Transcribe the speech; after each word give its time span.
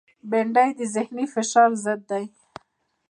بېنډۍ 0.29 0.69
د 0.79 0.81
ذهنی 0.95 1.25
فشار 1.33 1.69
ضد 1.83 2.01
ده 2.09 2.21